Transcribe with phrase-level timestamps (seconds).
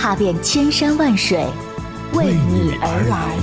[0.00, 1.44] 踏遍千山万水，
[2.14, 3.36] 为你而来。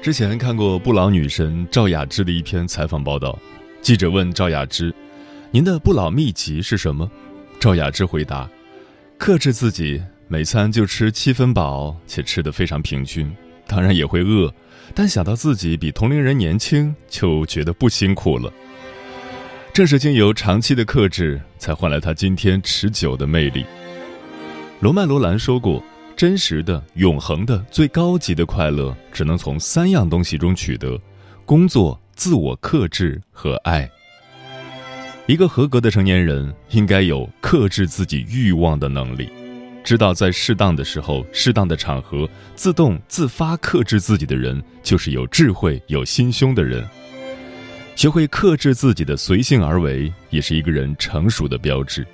[0.00, 3.38] 之前看过不老女神赵雅芝的一篇采访报道，
[3.86, 4.92] 记者问赵雅芝
[5.52, 7.08] ：“您的不老秘籍是什么？”
[7.60, 8.50] 赵雅芝回答
[9.16, 13.32] ：“克制自己，每餐就吃七分饱，且吃得非常平均。
[13.64, 14.52] 当然也会饿，
[14.92, 18.52] 但想到自己比同龄人年轻，就觉得不辛苦了。
[19.72, 23.64] 正是经由长期的克制，才换来她今天持久的魅力。”
[24.82, 25.80] 罗曼·罗兰说过。
[26.16, 31.00] 真实的、永恒的、最高级的快乐，只能从三样东西中取得：
[31.44, 33.88] 工作、自我克制和爱。
[35.26, 39.28] 一个合格的成年人应该有克制自己欲望的能力，
[39.84, 46.84] 知道在适当的时候、适当的场合自动自发克制自己的人，就是有智慧、有心胸的人。
[47.96, 52.06] 学会克制自己的随性而为，也是一个人成熟的标志。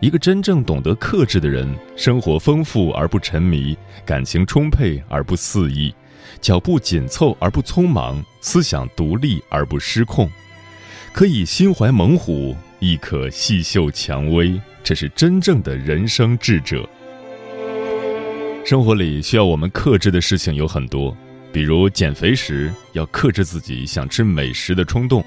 [0.00, 5.94] 一个真正懂得克制的人，生活丰富而不沉迷，感情充沛而不肆意，
[6.40, 10.30] 脚步紧凑而不匆忙，思想独立而不失控，
[11.12, 14.60] 可以心怀猛虎，亦可细嗅蔷薇。
[14.82, 16.86] 这是真正的人生智者。
[18.66, 21.16] 生活里需要我们克制的事情有很多，
[21.52, 25.24] 比如减肥时要克制自己想吃美食的冲动。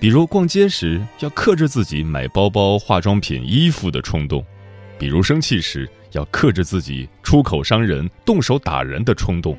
[0.00, 4.40] 比如逛街时要克制自己买包包、化妆品、衣服的冲动；
[4.96, 9.58] 比如生气时要克制自己出口伤人、动手打人的冲动。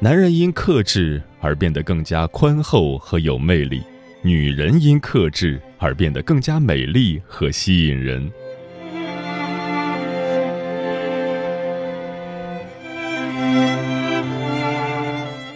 [0.00, 3.82] 男人因克制而变得更加宽厚和有魅力，
[4.22, 8.30] 女人因克制而变得更加美丽和吸引人。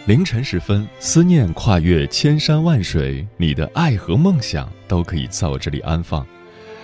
[0.05, 6.27] 凌晨时分，思念跨越千山万水，你的爱和梦想都可以在我这里安放。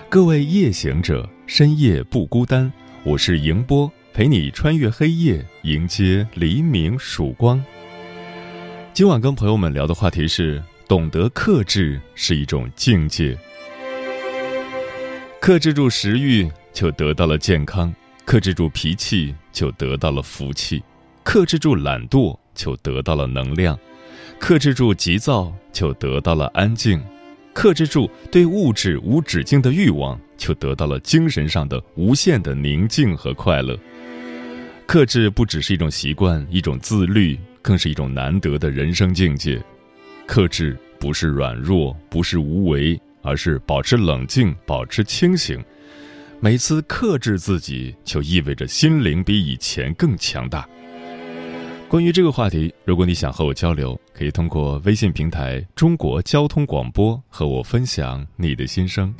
[0.07, 2.71] 各位夜行者，深夜不孤单，
[3.03, 7.63] 我是迎波，陪你穿越黑夜，迎接黎明曙光。
[8.93, 13.37] 今晚跟朋友们聊的话题是：懂得克制是一种境界。
[15.39, 17.89] 克制住食欲，就得到了健康；
[18.25, 20.81] 克制住脾气，就得到了福气；
[21.23, 22.37] 克制住懒惰。
[22.53, 23.79] 就得到了能量，
[24.37, 26.99] 克制住急躁，就得到了安静；
[27.53, 33.79] 克制住对物质无止境的欲望，就得到了精神上的无限的宁静和快乐。
[34.89, 39.61] 克制不只是一种习惯，一种自律，更是一种难得的人生境界。
[40.25, 45.63] 克制不是软弱，不是无为，而是保持冷静，保持清醒。
[46.39, 50.67] 每次克制自己，就意味着心灵比以前更强大。
[51.87, 59.13] 关于这个话题，如果你想和我交流，可以通过微信平台“中国交通广播”和我分享你的心声。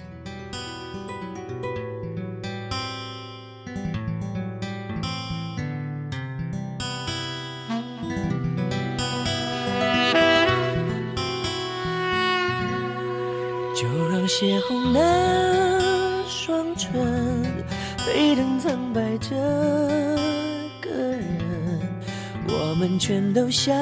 [23.62, 23.76] 像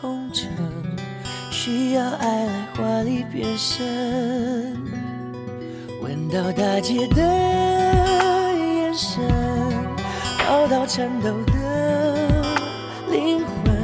[0.00, 0.48] 空城，
[1.50, 4.74] 需要爱来华丽变身。
[6.00, 9.20] 闻到大姐的眼神，
[10.48, 11.52] 抱到颤抖的
[13.10, 13.76] 灵魂，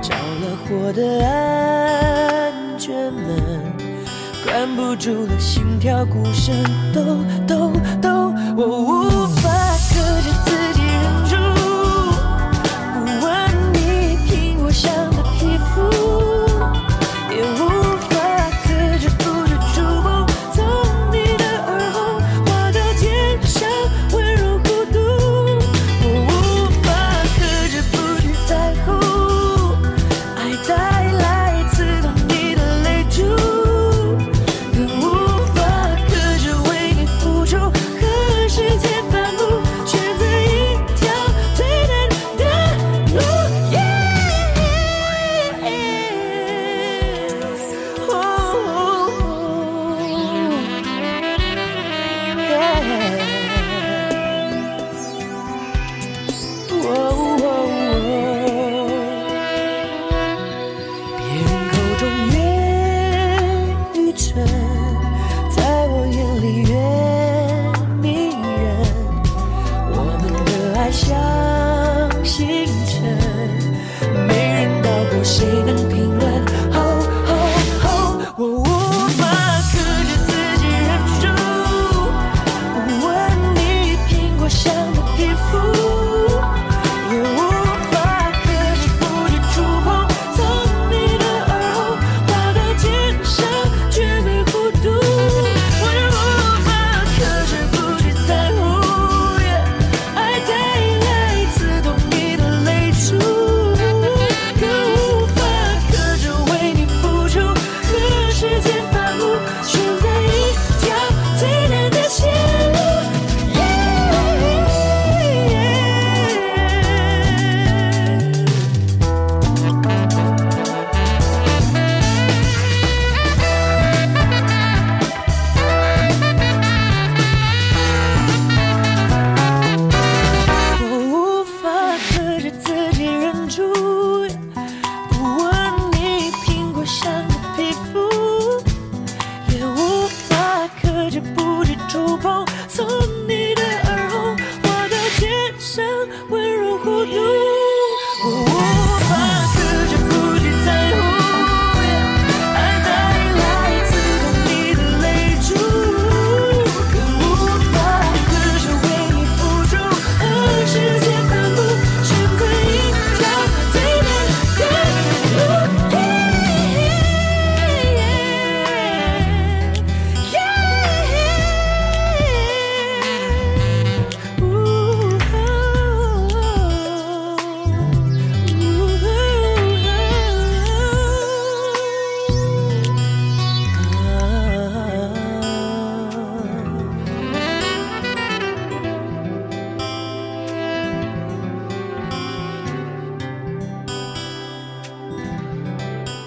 [0.00, 3.62] 着了火的安全门。
[4.42, 6.54] 关不住了，心跳鼓声，
[6.94, 9.35] 咚咚咚，我无法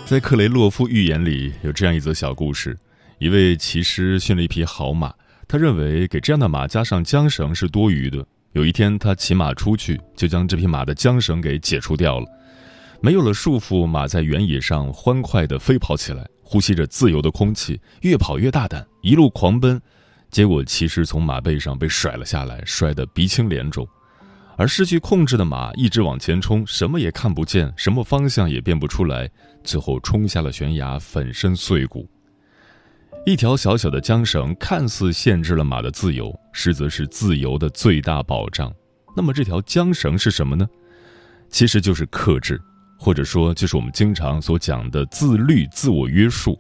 [0.10, 2.76] 在克雷洛夫寓言里有这样一则小故事：
[3.20, 5.14] 一位骑师驯了一匹好马，
[5.48, 8.26] 他认为给这样的马加上缰绳是多余的。
[8.54, 12.26] 有一天，他骑马出去，就将这匹马的缰绳给解除掉了。
[13.04, 19.80] 没有了束缚，马在原野上欢快地飞跑起来，呼吸着自由的空气，越跑越大胆，一路狂奔。
[20.32, 23.88] 结果，骑士从马背上被甩了下来，摔得鼻青脸肿。
[24.60, 29.30] 而失去控制的马一直往前冲，什么也看不见，什么方向也辨不出来，
[29.64, 32.06] 最后冲下了悬崖，粉身碎骨。
[33.26, 38.70] 一条小小的缰绳看似限制了马的自由，实则是自由的最大保障。
[39.16, 40.68] 那么，这条缰绳是什么呢？
[41.50, 42.62] 其实就是克制，
[42.98, 46.60] 或者说就是我们经常所讲的自律、自我约束。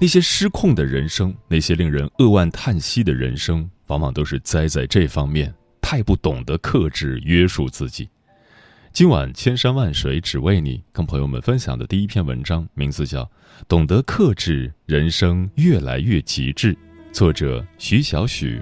[0.00, 5.52] 那些失控的人生，那些令人扼腕叹息的人生，往往都是栽在这方面。
[5.90, 8.06] 太不懂得克制约束自己。
[8.92, 13.24] 今晚千山万水只为你，跟朋友们分享的第一篇文章，名字叫
[13.66, 16.74] 《懂得克制，人生越来越极致》，
[17.10, 18.60] 作者徐小许。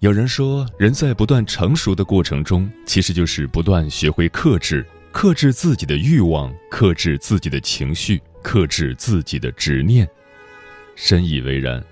[0.00, 10.08] 有人说，人在不断成熟的过程中，其实就是不断学会克制，克制自己的欲望，克制自己的情绪，克制自己的执念。
[10.96, 11.84] 深以为然，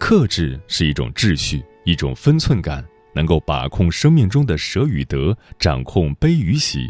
[0.00, 6.88] 克制是一种秩序，一种分寸感，能够把控生命中的舍与得，掌控悲与喜。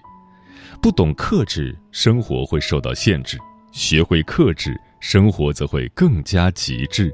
[0.80, 3.36] 不懂克制，生活会受到限制；
[3.70, 7.12] 学会克制，生活则会更加极致。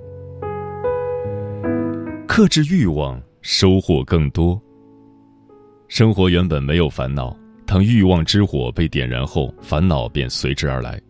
[2.36, 4.60] 克制欲望，收获更多。
[5.86, 7.32] 生活原本没有烦恼，
[7.64, 11.00] 当欲望之火被点燃后，烦恼便随之而来。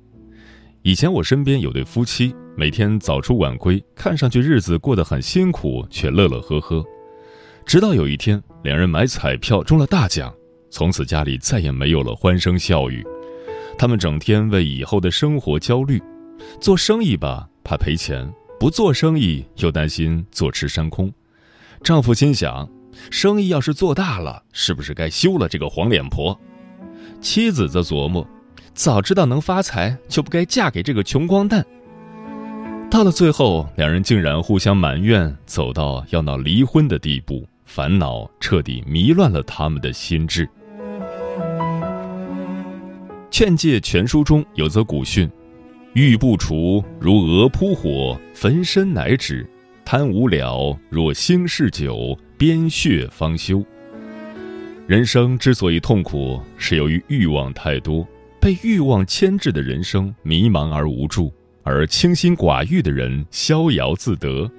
[0.83, 6.85] 以前我身边有对夫妻，每天早出晚归，看上去日子过得很辛苦，却乐乐呵呵。
[7.65, 10.31] 直到有一天，两人买彩票中了大奖，
[10.69, 13.03] 从此家里再也没有了欢声笑语。
[13.79, 15.99] 他们整天为以后的生活焦虑，
[16.61, 18.31] 做生意吧，怕赔钱。
[18.59, 21.13] 不做生意又担心坐吃山空，
[21.83, 22.69] 丈夫心想，
[23.11, 26.39] 生意要是做大了，是不是该休了这个黄脸婆？
[27.21, 28.27] 妻子则琢磨，
[28.73, 31.65] 早知道能发财，就不该嫁给这个穷光蛋。
[32.91, 40.49] 到了最后，两人竟然互相埋怨，走到要闹离婚的地步，烦恼彻底迷乱了他们的心智。
[43.31, 45.29] 劝诫全书中有则古训。
[45.95, 49.47] 欲不除，如蛾扑火，焚身乃止；
[49.85, 53.65] 贪无了，若兴嗜酒，边血方休。
[54.89, 58.05] 人生之所以痛苦，是由于欲望太多，
[58.41, 61.33] 被欲望牵制的人生迷茫而无助，
[61.63, 64.51] 而清心寡欲的人逍遥自得。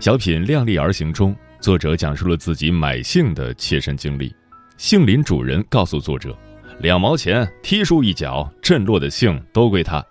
[0.00, 4.34] 小品《量力而行》中，作者讲述了自己买杏的切身经历。
[4.76, 6.36] 杏林主人告诉作者。
[6.78, 10.04] 两毛钱踢出一脚，震落的杏都归他。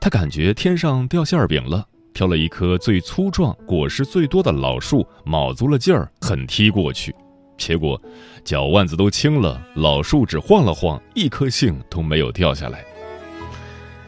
[0.00, 7.14] 他感觉天上掉馅饼了，挑了一棵最粗壮、果实最多的老树，卯足了劲儿狠踢过去。
[7.58, 8.00] 结果
[8.44, 12.84] 脚腕子都青了，老树只晃了晃，一颗杏都没有掉下来。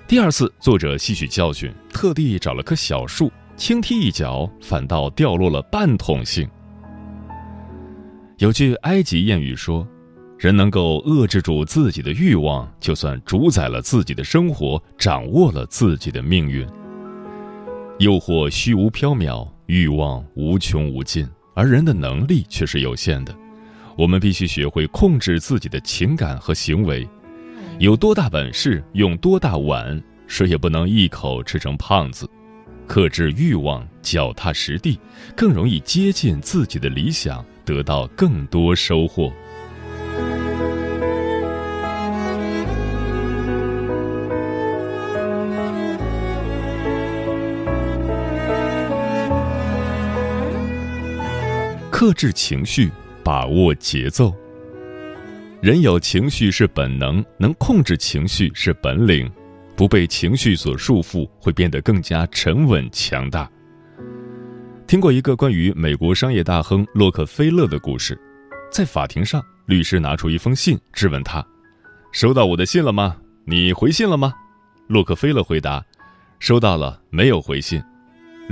[0.06, 6.48] 第二次，作者吸取教训，特地找了棵小树，轻踢一脚，反倒掉落了半桶杏。
[8.38, 9.86] 有句埃及谚语说。
[10.42, 16.66] 人能够遏制住自己的欲望，就算主宰了自己的生活，掌握了自己的命运。
[18.00, 23.32] 诱惑虚无缥缈，欲望无穷无尽，而人的能力却是有限的。
[23.96, 27.08] 我们必须学会控制自己的情感和行为，
[27.78, 32.28] 有多大本事用多大碗，谁也不能一口吃成胖子。
[32.88, 34.98] 克制欲望，脚踏实地，
[35.36, 39.32] 更容易接近自己的理想，得到更多收获。
[52.02, 52.90] 克制情绪，
[53.22, 54.34] 把握节奏。
[55.60, 59.30] 人有情绪是本能，能控制情绪是本领。
[59.76, 63.48] 不被情绪所束缚，会变得更加沉稳强大。
[64.84, 68.20] 听过一个关于美国商业大亨洛克菲勒的故事，
[68.72, 71.46] 在法庭上，律师拿出一封信质问他
[72.10, 73.16] ：“收到我的信了吗？
[73.44, 74.34] 你回信了吗？”
[74.90, 75.80] 洛克菲勒回答
[76.40, 77.80] ：“收到了，没有回信。”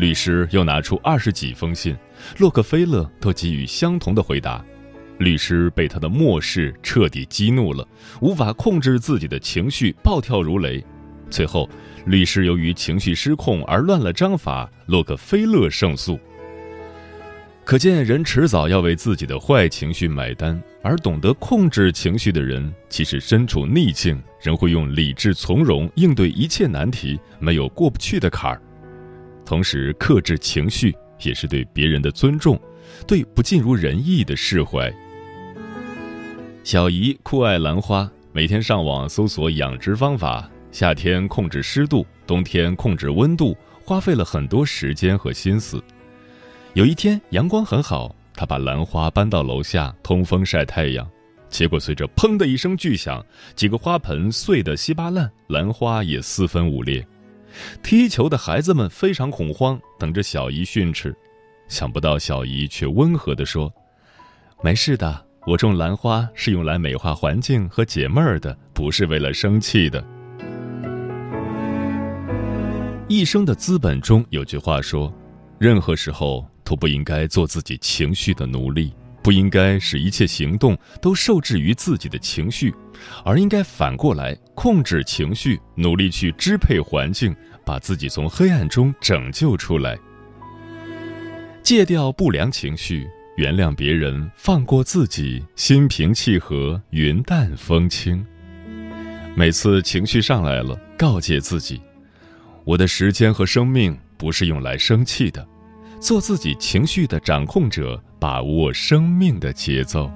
[0.01, 1.95] 律师又拿出二十几封信，
[2.39, 4.65] 洛克菲勒都给予相同的回答。
[5.19, 7.87] 律师被他的漠视彻底激怒了，
[8.23, 10.83] 无法控制自己的情绪，暴跳如雷。
[11.29, 11.69] 最后，
[12.07, 16.19] 律师由于情绪失控而乱了章法，洛克菲勒胜诉。
[17.63, 28.63] 可见，人迟早要为自己的坏情绪买单，而懂得控制情绪的人，即使身处逆境，仍会用理智从容应对一切难题，没有过不去的坎儿。
[29.51, 32.57] 同时，克制情绪也是对别人的尊重，
[33.05, 34.89] 对不尽如人意的释怀。
[36.63, 45.83] 小姨酷爱兰花，每天上网搜索养殖方法，夏天控制湿度，冬天控制温度，花费了很多时间和心思。
[46.75, 51.05] 有一天阳光很好，她把兰花搬到楼下通风晒太阳，
[51.49, 53.21] 结果随着“砰”的一声巨响，
[53.57, 57.05] 几个花盆碎得稀巴烂，兰花也四分五裂。
[57.83, 61.15] 踢球的孩子们非常恐慌，等着小姨训斥。
[61.69, 63.73] 想不到小姨却温和地说
[64.63, 70.05] ：“没事的，我种兰花是用来美化环境和解闷儿的，不是为了生气的。”
[73.09, 75.13] 一生的资本中有句话说
[75.59, 82.73] ：“任何时候。”都不应该做自己情绪的奴隶，不应该使一切行动都受制于自己的情绪，
[83.25, 89.99] 而应该反过来控制情绪，努力去支配环境，把自己从黑暗中拯救出来。
[91.63, 98.23] 戒掉不良情绪，原谅别人，放过自己，心平气和，云淡风轻。
[99.35, 101.81] 每次情绪上来了，告诫自己：
[102.65, 105.49] 我的时间和生命不是用来生气的。
[105.99, 110.13] 做自己情绪的掌控者，把握生命的节奏，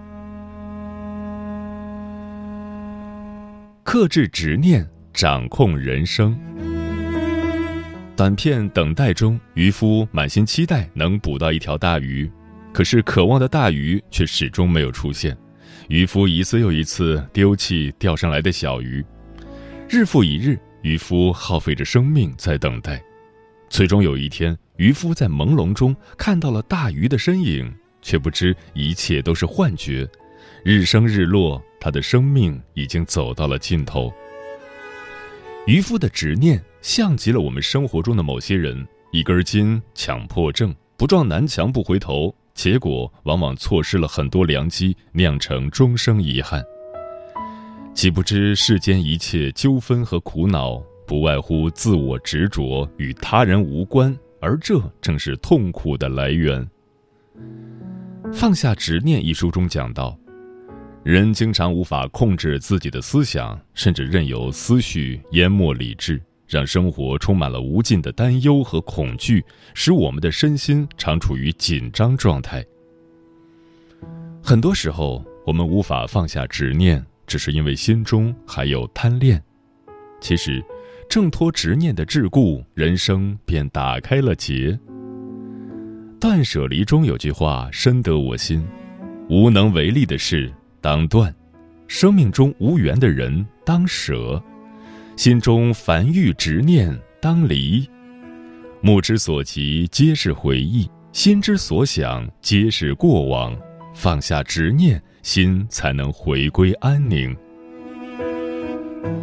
[3.85, 6.35] 克制执念，掌控人生。
[8.17, 12.29] 短片《等待》中，渔夫满心期待能捕到一条大鱼，
[12.73, 15.37] 可是渴望的大鱼却始终没有出现。
[15.89, 19.05] 渔夫一次又一次丢弃钓上来的小鱼，
[19.87, 23.01] 日复一日，渔夫耗费着生命在等待。
[23.69, 30.09] 最终有一天，渔夫在朦胧中看到了大鱼的身影，却不知一切都是幻觉。
[30.65, 34.11] 日升日落，他的生命已经走到了尽头。
[35.67, 46.65] 渔夫的执念像极了我们生活中的某些人：一根筋、强迫症、不撞南墙不回头，结果往往错失了很多良机，酿成终生遗憾。
[47.93, 50.83] 岂不知世间一切纠纷和苦恼？
[51.07, 56.67] 不外乎自我执着与他人无关，而这正是痛苦的来源。
[58.33, 60.19] 《放下执念》一书中讲到，
[61.05, 69.45] 人经常无法控制自己的思想，甚至任由思绪淹没理智，让生活充满了无尽的担忧和恐惧，
[69.75, 72.65] 使我们的身心常处于紧张状态。
[74.43, 79.43] 很多时候，我们无法放下执念，只是因为心中还有贪恋。
[80.21, 80.65] 其实。
[81.07, 84.77] 挣脱执念的桎梏，人生便打开了结。
[86.19, 88.67] 断舍离中有句话深得我心：
[89.29, 90.51] 无能为力的事
[90.85, 91.35] 当断，
[91.89, 94.39] 生命中无缘的人当舍，
[95.17, 97.89] 心中烦欲执念当离。
[98.83, 103.59] 目之所及皆是回忆，心之所想皆是过往。
[103.95, 107.35] 放下执念，心才能回归安宁。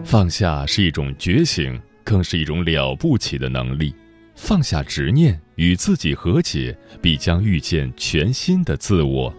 [0.03, 3.93] 放下是一种觉醒，更是一种了不起的能力。
[4.33, 9.31] 放下执念，与自己和解，必将遇见全新的自我。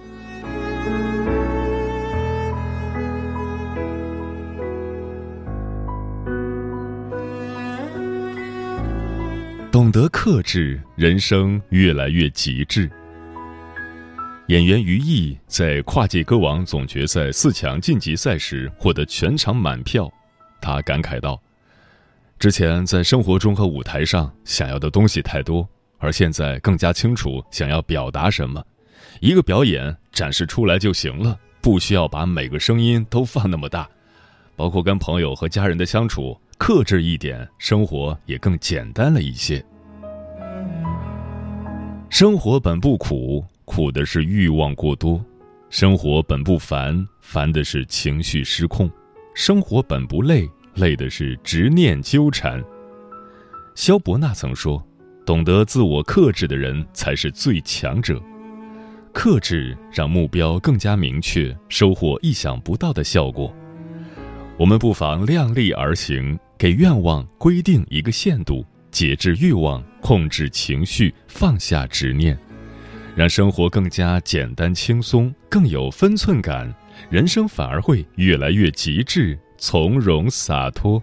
[9.72, 12.90] 懂得克制，人生越来越极致。
[14.48, 20.12] 演员于毅在跨界歌王总决赛四强晋级赛时获得全场满票。
[20.60, 21.40] 他感慨道
[22.38, 28.62] ：“之前在生活中和舞台上想要的东西太多，而现在更加清楚想要表达什么。
[29.20, 33.88] 一个表演展示出来就行了，不需要把每个声音都放那么大。
[34.54, 39.61] 包括跟朋友和家人的相处，克制一点，生活也更简单了一些。
[42.09, 45.20] 生活本不苦，苦的是欲望过多；
[45.70, 48.88] 生活本不烦，烦的是情绪失控。”
[49.35, 52.62] 生活本不累，累的是执念纠缠。
[53.75, 54.81] 萧伯纳曾说
[55.27, 58.22] ：“懂得自我克制的人才是最强者。
[59.12, 63.53] 克制让目标更加明确，收获意想不到的效果。
[64.59, 72.38] 我们不妨量力而行，给愿望规定一个限度，节制欲望，控制情绪，放下执念，
[73.16, 76.72] 让生活更加简单轻松，更有分寸感。”
[77.11, 81.03] 人生反而会越来越极致、从容、洒脱。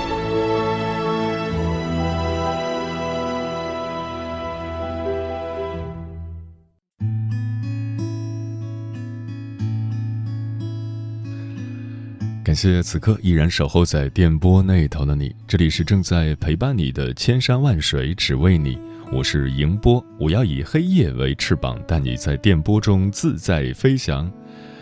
[12.51, 18.77] 感谢此刻依然守候在电波那头的你，这里是正在陪伴你的千山万水只为你，
[19.09, 24.29] 我是迎波，我要以黑夜为翅膀，带你在电波中自在飞翔。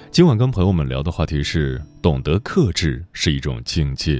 [0.10, 4.20] 今晚跟朋友们聊的话题是：懂得克制是一种境界，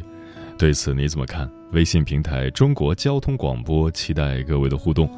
[0.56, 1.50] 对此你怎么看？
[1.72, 5.10] 微信平台中国交通广播，期待各位的互动。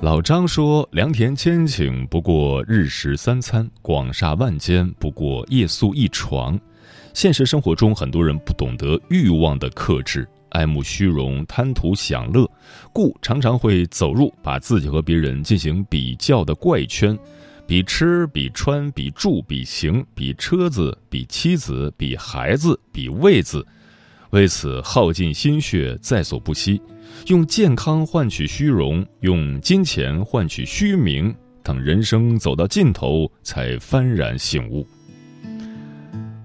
[0.00, 6.58] 老张说：“良田千顷不过日食三餐，广厦万间不过夜宿一床。”
[7.16, 12.46] 现实生活中，很多人不懂得欲望的克制，爱慕虚荣，贪图享乐，
[12.92, 17.18] 故常常会走入把自己和别人进行比较的怪圈，
[17.66, 23.66] 比吃，比穿，比住，比行，比车子，比妻子，比孩子，比位子，
[24.28, 26.78] 为此耗尽心血，在所不惜。
[27.28, 34.86] 用健康换取虚荣，用金钱换取虚名，等人生走到尽头，才幡然醒悟。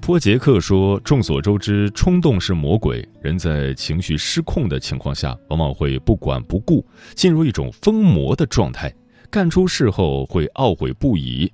[0.01, 3.07] 波杰克说：“众所周知，冲动是魔鬼。
[3.21, 6.83] 人在情绪失控的情况下，往往会不管不顾，
[7.13, 8.91] 进入一种疯魔的状态，
[9.29, 11.49] 干出事后会懊悔不已。”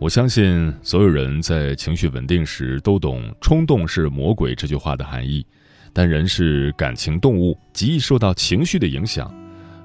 [0.00, 5.44] 我相信所有人在情绪稳定时都懂“冲动是魔鬼”这句话的含义，
[5.92, 9.32] 但人是感情动物，极易受到情绪的影响。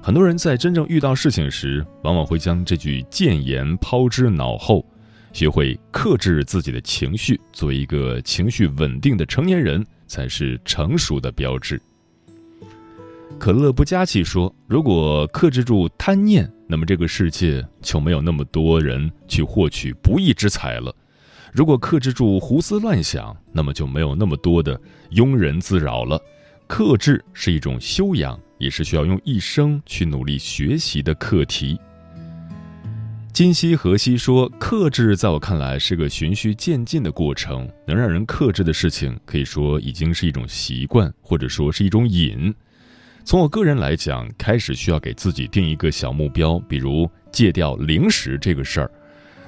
[0.02, 4.84] 很多人在真正遇到事情时，往往会将这句谏言抛之脑后。
[5.34, 11.78] 学会克制自己的情绪，做一个情绪稳定的成年人，才是成熟的标志。
[13.36, 20.94] 可乐不加气说：“如果克制住贪念，那么这个世界就没有那么多人去获取不义之财了；
[21.52, 26.16] 如果克制住胡思乱想，那么就没有那么多的庸人自扰了。
[26.68, 31.76] 克制是一种修养，也是需要用一生去努力学习的课题。”
[33.34, 37.68] 今夕何夕说：“克制，在我看来是个循序渐进的过程。
[37.84, 42.54] 能让人克制的事情，可以说已经是一种习惯，或者说是一种瘾。
[43.24, 48.90] 从我个人来讲，开始需要给自己定一个小目标，比如戒掉零食这个事儿。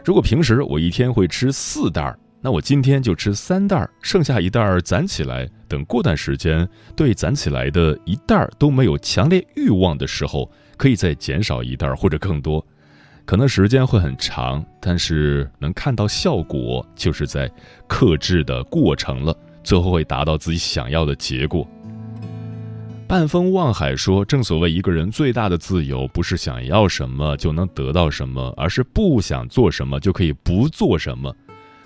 [0.05, 5.49] 如果平时我一天会吃四袋儿，那我今天就吃三袋儿，剩下一袋儿攒起来。
[5.69, 12.67] 等过段时间，对攒起来的一袋儿都没有强烈欲望的时候，可以再减少一袋儿或者更多。”
[13.27, 17.51] 可能时间会很长，但是能看到效果，就是在
[17.89, 21.67] 克制的过程了，最后会达到自己想要的结果。
[23.09, 31.35] 半风望海说：“正所谓，一个人最大的自由，不是想要什么就能得到什么，而是不想做什么就可以不做什么。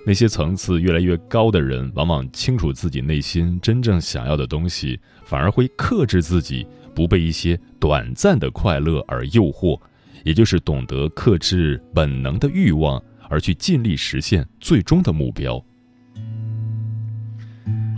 [0.04, 9.80] 那些层次越来越高的人，往往清楚自己内心真正想要的东西，反而会克制自己，不被一些短暂的快乐而诱惑。”
[10.24, 15.62] 也就是懂得克制本能的欲望，而去尽力实现最终的目标。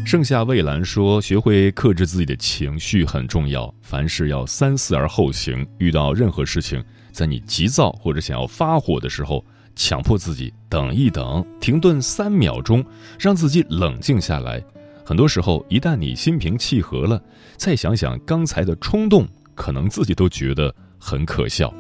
[0.04, 5.64] 盛夏蔚蓝说：“学会克制自己的情绪很重要，凡事要三思而后行。
[5.78, 6.82] 遇到任何事情，
[7.12, 9.44] 在你急躁或者想要发火的时候，
[9.76, 12.84] 强迫自己等一等，停顿三秒钟，
[13.16, 14.60] 让自己冷静下来。
[15.04, 17.22] 很多时候，一旦你心平气和了，
[17.56, 21.72] 再想想刚才的冲动，可能自己都觉得很可笑。”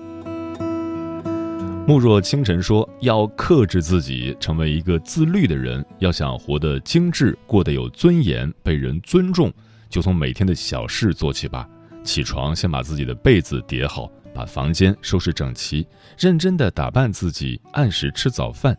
[1.84, 5.84] 慕若清晨说：“要克制自己，成为一个自律的人。
[5.98, 9.52] 要想活得精致，过得有尊严，被人尊重，
[9.88, 11.68] 就从每天的小事做起吧。
[12.04, 15.84] 起床先把自己的被子叠好，把房间收拾整齐，
[16.16, 18.78] 认真的打扮自己，按时吃早饭。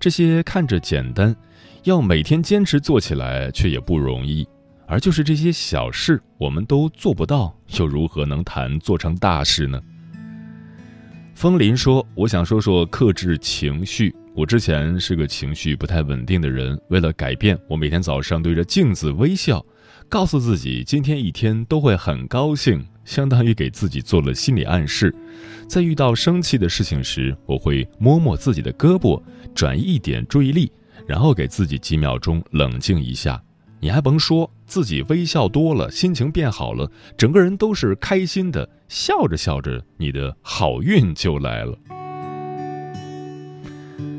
[0.00, 1.36] 这些看着简单，
[1.84, 4.48] 要每天坚持做起来却也不容易。
[4.86, 9.78] 而就是这些小事，我们都做不到，又如何能谈做成大事呢？”
[11.38, 14.12] 风林说：“我想说说克制情绪。
[14.34, 19.64] 我之前是个情绪不太稳定的人，为了改变，我每天早上对着镜子微笑，
[20.08, 25.14] 告诉自己今天一天都会很高兴，相当于给自己做了心理暗示。
[25.68, 29.22] 在遇到生气的事情时，我会摸摸自己的胳膊，
[29.54, 30.72] 转移一点注意力，
[31.06, 33.40] 然后给自己几秒钟冷静一下。
[33.80, 41.74] 你还甭说。”自己微笑多了，心情变好了，整个人都是开心的，笑着笑着，你的好运就来了。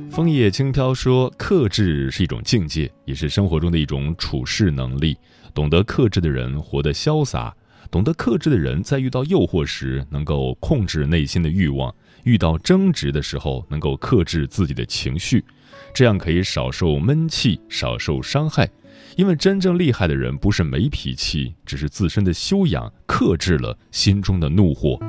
[0.10, 5.16] 枫叶轻飘说：“克制是一种境界，也是生活中的一种处事能力。
[5.54, 7.56] 懂得克制的人活得潇洒，
[7.92, 11.94] 懂得克制的人在遇到诱惑时能够控制内心的欲望，
[12.24, 15.46] 遇到争执的时候能够克制自己的情绪，
[15.94, 18.68] 这样可以少受闷气，少受伤害。
[19.16, 25.00] 因为真正厉害的人不是没脾气，只是自身的修养克制了心中的怒火。”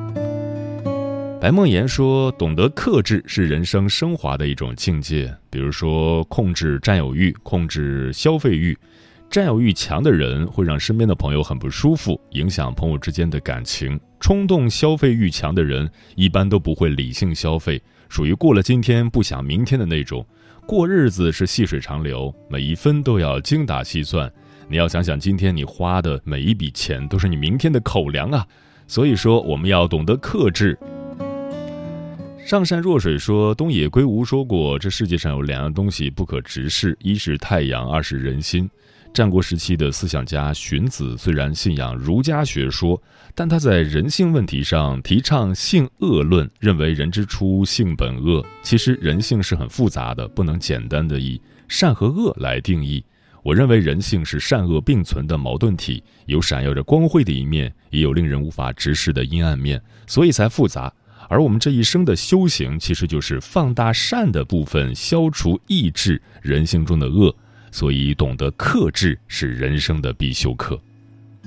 [1.40, 5.34] 白梦妍说：“懂得克制是人生升华的一种境界。
[5.48, 8.76] 比如说，控制占有欲，控制消费欲。
[9.30, 13.98] 占有欲强的人会让身边的朋友很不舒服，影响朋友之间的感情。
[14.18, 20.26] 冲动消费欲强的人一般都不会理性消费，属于过了今天不想明天的那种。
[20.70, 24.33] 过日子是细水长流，每一分都要精打细算。
[24.68, 28.46] 你要想想，今天你花的每一笔钱都是你明天的口粮啊。
[28.87, 30.78] 所以说，我们要懂得克制。”
[32.46, 38.70] 上善若水说：“东野圭吾说过，这世界上有两样东西不可直视，一是太阳，二是人心。
[39.12, 43.01] 战国时期的思想家荀子虽然信仰儒家学说，
[43.35, 48.44] 但他在人性问题上提倡性恶论，认为人之初性本恶。
[48.62, 53.05] 其实人性是很复杂的，不能简单的以善和恶来定义。
[53.42, 60.92] 我认为人性是善恶并存的矛盾体，有闪耀着光辉的一面，也有令人无法直视的阴暗面，所以才复杂。”
[61.29, 67.35] 而我们这一生的修行，其实就是放大善的部分，消除抑制人性中的恶。
[67.70, 70.80] 所以，懂得克制是人生的必修课。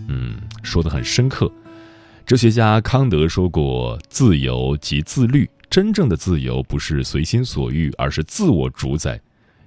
[0.07, 1.51] 嗯，说的很深刻。
[2.25, 9.19] 哲学家康德说过：“自由即自律，真正的自由不是随心所欲，而是自我主宰。”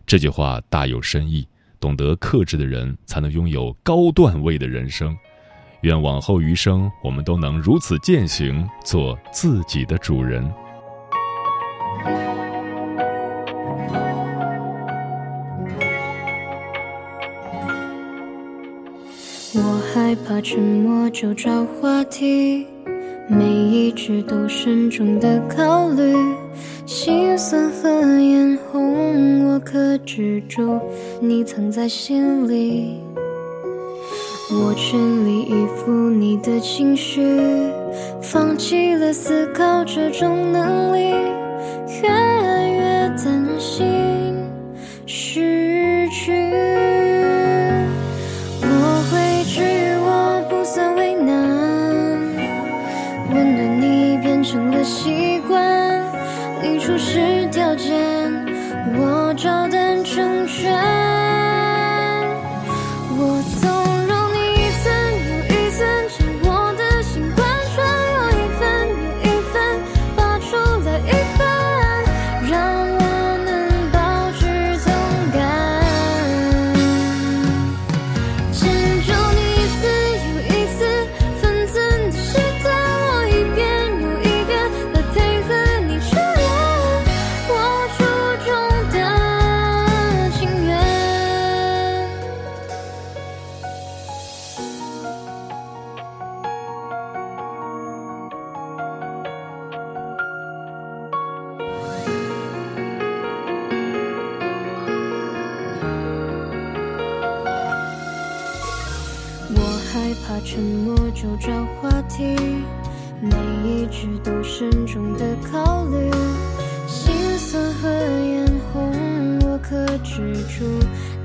[0.07, 1.47] 这句话大有深意。
[1.79, 5.15] 懂得克制的人，才能拥有高段位的人生。
[5.83, 10.51] 愿往后余生，我们都能如此践行，做自己的主人。
[19.97, 22.67] 害怕沉默就找话题，
[23.31, 26.15] 每一句都慎重的考虑，
[26.85, 27.89] 心酸和
[28.21, 30.79] 眼红我克制住，
[31.19, 33.01] 你藏在心里。
[34.53, 37.23] 我全力以赴你的情绪，
[38.21, 41.15] 放弃了思考这种能力，
[63.19, 63.66] 我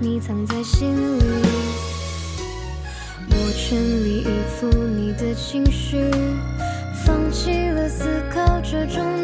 [0.01, 1.23] 你藏在心里。
[3.29, 6.09] 我全力以赴你的情绪，
[7.05, 9.20] 放弃了思考这种。